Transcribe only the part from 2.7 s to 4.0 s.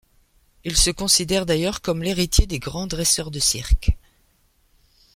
dresseurs de cirques.